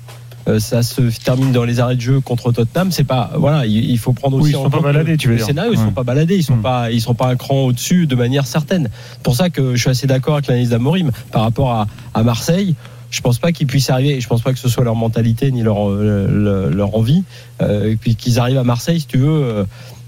Euh, 0.48 0.60
ça 0.60 0.82
se 0.82 1.02
termine 1.24 1.52
dans 1.52 1.66
les 1.66 1.80
arrêts 1.82 1.96
de 1.98 2.02
jeu 2.02 2.22
contre 2.22 2.52
Tottenham. 2.54 2.92
C'est 2.92 3.04
pas 3.04 3.32
voilà, 3.36 3.66
il, 3.66 3.90
il 3.90 3.98
faut 3.98 4.14
prendre 4.14 4.38
Oui, 4.38 4.44
aussi 4.44 4.52
ils 4.52 4.54
sont 4.54 4.66
en 4.66 4.70
pas 4.70 4.80
baladés, 4.80 5.12
le- 5.14 5.18
tu 5.18 5.28
veux 5.28 5.34
le 5.34 5.38
dire. 5.40 5.48
scénario. 5.48 5.74
Ils 5.74 5.80
Ouais. 5.80 5.86
sont 5.86 5.92
pas 5.92 6.04
baladés, 6.04 6.36
ils 6.38 6.44
sont 6.44 6.56
Mm. 6.56 6.62
pas 6.62 6.92
ils 6.92 7.02
sont 7.02 7.16
pas 7.16 7.28
un 7.28 7.36
cran 7.36 7.64
au-dessus 7.66 8.08
de 8.08 8.16
manière 8.16 8.46
certaine. 8.46 8.88
C'est 9.14 9.24
pour 9.24 9.36
ça 9.36 9.50
que 9.50 9.76
je 9.76 9.82
suis 9.82 9.90
assez 9.90 10.08
d'accord 10.08 10.36
avec 10.36 10.48
l'analyse 10.48 10.70
d'Amorim 10.70 11.12
par 11.32 11.42
rapport 11.42 11.72
à, 11.72 11.88
à 12.14 12.24
Marseille. 12.24 12.76
Je 13.18 13.22
pense 13.24 13.40
pas 13.40 13.52
qu'ils 13.52 13.66
puissent 13.66 13.90
arriver. 13.90 14.22
Je 14.22 14.28
pense 14.28 14.44
pas 14.44 14.54
que 14.54 14.60
ce 14.60 14.70
soit 14.70 14.84
leur 14.84 14.96
mentalité 14.96 15.52
ni 15.52 15.64
leur 15.64 15.90
euh, 15.90 16.28
le- 16.30 16.70
leur 16.70 16.96
envie. 16.96 17.24
Euh, 17.64 17.96
puis 18.00 18.16
qu'ils 18.16 18.38
arrivent 18.38 18.60
à 18.60 18.64
Marseille, 18.64 19.00
si 19.00 19.08
tu 19.08 19.18
veux, 19.18 19.66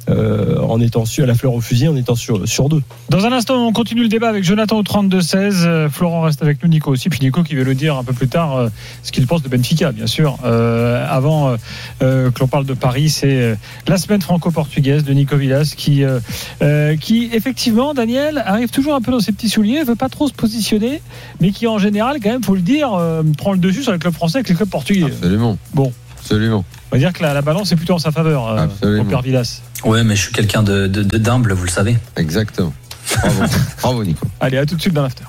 euh, 0.10 0.60
en 0.62 0.82
étant 0.82 1.06
sur 1.06 1.24
à 1.24 1.28
la 1.28 1.36
fleur 1.36 1.54
au 1.54 1.62
fusil, 1.62 1.88
en 1.88 1.96
étant 1.96 2.16
sur 2.16 2.48
sur 2.48 2.70
deux. 2.70 2.82
Dans 3.10 3.25
un 3.25 3.32
instant, 3.32 3.68
on 3.68 3.74
continue 3.74 4.04
le 4.04 4.08
débat 4.08 4.30
avec 4.30 4.44
Jonathan 4.44 4.78
au 4.78 4.84
32-16. 4.84 5.66
Euh, 5.66 5.89
Florent 5.89 6.22
reste 6.22 6.42
avec 6.42 6.63
nous, 6.63 6.70
Nico 6.70 6.92
aussi. 6.92 7.10
Puis 7.10 7.20
Nico 7.22 7.44
qui 7.44 7.56
veut 7.56 7.63
le 7.63 7.75
dire 7.75 7.98
un 7.98 8.04
peu 8.04 8.13
plus 8.13 8.28
tard 8.28 8.56
euh, 8.58 8.70
ce 9.04 9.12
qu'il 9.12 9.25
pense 9.28 9.44
de 9.44 9.50
Benfica, 9.50 9.92
bien 9.92 10.08
sûr. 10.08 10.38
Euh, 10.46 11.06
avant 11.10 11.50
euh, 11.50 11.58
euh, 12.01 12.32
que 12.32 12.39
l'on 12.39 12.48
parle 12.48 12.66
de 12.66 12.74
Paris, 12.74 13.10
c'est 13.10 13.42
euh, 13.42 13.56
la 13.88 13.98
semaine 13.98 14.22
franco-portugaise 14.22 15.04
de 15.04 15.13
Nico 15.13 15.36
Villas 15.38 15.74
qui, 15.75 16.04
euh, 16.04 16.20
euh, 16.62 16.96
qui 16.96 17.30
effectivement, 17.34 17.94
Daniel, 17.94 18.42
arrive 18.46 18.70
toujours 18.70 18.96
un 18.96 19.01
peu 19.01 19.12
dans 19.12 19.20
ses 19.20 19.32
petits 19.32 19.50
souliers, 19.50 19.84
veut 19.84 19.96
pas 19.96 20.10
trop 20.10 20.28
se 20.28 20.34
positionner, 20.34 21.01
mais 21.39 21.51
qui 21.51 21.68
en 21.68 21.78
général, 21.78 22.18
quand 22.22 22.30
même, 22.30 22.44
faut 22.44 22.56
le 22.56 22.62
dire, 22.62 22.94
euh, 22.94 23.24
prend 23.38 23.51
le 23.51 23.60
dessus 23.60 23.84
sur 23.84 23.92
les 23.92 24.00
clubs 24.00 24.13
français 24.13 24.38
avec 24.38 24.50
les 24.50 24.56
clubs 24.56 24.70
portugais. 24.70 25.06
Absolument. 25.06 25.58
Bon. 25.74 25.92
Absolument. 26.20 26.66
On 26.92 26.96
va 26.96 27.00
dire 27.00 27.13
que 27.13 27.24
la, 27.24 27.34
la 27.34 27.42
balance 27.42 27.72
est 27.72 27.75
plutôt 27.75 27.94
en 27.94 28.00
sa 28.00 28.12
faveur, 28.12 28.70
euh, 28.84 29.00
au 29.00 29.04
Père 29.06 29.22
Villas. 29.22 29.62
Ouais, 29.86 30.04
mais 30.04 30.16
je 30.16 30.24
suis 30.24 30.32
quelqu'un 30.34 30.64
de 30.64 30.88
de- 30.88 31.04
de- 31.04 31.18
d'humble, 31.18 31.54
vous 31.54 31.64
le 31.66 31.70
savez. 31.70 31.98
Exactement. 32.18 32.74
Bravo. 33.22 33.44
Bravo, 33.82 34.04
Nico. 34.04 34.28
Allez, 34.40 34.58
à 34.58 34.66
tout 34.66 34.76
de 34.76 34.82
suite 34.82 34.94
dans 34.94 35.04
l'after. 35.04 35.24